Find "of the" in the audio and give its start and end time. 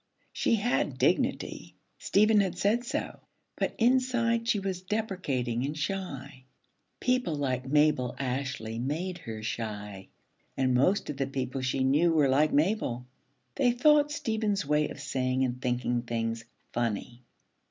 11.11-11.27